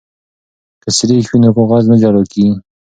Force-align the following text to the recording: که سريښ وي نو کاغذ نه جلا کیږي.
که 0.81 0.89
سريښ 0.97 1.25
وي 1.29 1.39
نو 1.43 1.49
کاغذ 1.57 1.83
نه 1.91 1.95
جلا 2.01 2.23
کیږي. 2.31 2.53